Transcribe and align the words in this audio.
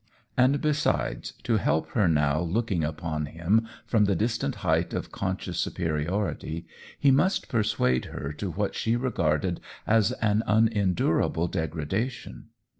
And 0.35 0.61
besides, 0.61 1.33
to 1.43 1.57
help 1.57 1.89
her 1.89 2.07
now 2.07 2.39
looking 2.41 2.83
upon 2.83 3.27
him 3.27 3.67
from 3.85 4.05
the 4.05 4.15
distant 4.15 4.55
height 4.65 4.95
of 4.95 5.11
conscious 5.11 5.59
superiority, 5.59 6.65
he 6.99 7.11
must 7.11 7.49
persuade 7.49 8.05
her 8.05 8.33
to 8.39 8.49
what 8.49 8.73
she 8.73 8.95
regarded 8.95 9.61
as 9.85 10.11
an 10.13 10.41
unendurable 10.47 11.47
degradation! 11.47 12.47